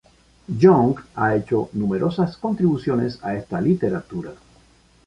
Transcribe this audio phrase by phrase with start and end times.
[0.47, 4.31] Young ha hecho numerosas contribuciones a esta literatura.